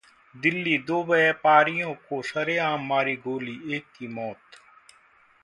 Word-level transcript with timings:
दिल्लीः 0.35 0.85
दो 0.85 1.03
व्यापारियों 1.03 1.93
को 2.09 2.21
सरेआम 2.21 2.87
मारी 2.87 3.15
गोली, 3.17 3.59
एक 3.75 3.85
की 3.97 4.07
मौत 4.07 4.59